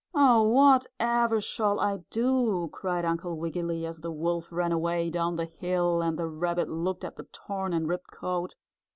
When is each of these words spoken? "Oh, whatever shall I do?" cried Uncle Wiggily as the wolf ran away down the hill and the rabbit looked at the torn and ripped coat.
"Oh, 0.15 0.41
whatever 0.41 1.39
shall 1.39 1.79
I 1.79 1.97
do?" 2.09 2.71
cried 2.73 3.05
Uncle 3.05 3.37
Wiggily 3.37 3.85
as 3.85 3.99
the 4.01 4.09
wolf 4.11 4.51
ran 4.51 4.71
away 4.71 5.11
down 5.11 5.35
the 5.35 5.45
hill 5.45 6.01
and 6.01 6.17
the 6.17 6.25
rabbit 6.25 6.69
looked 6.69 7.03
at 7.03 7.17
the 7.17 7.25
torn 7.31 7.71
and 7.71 7.87
ripped 7.87 8.09
coat. 8.09 8.55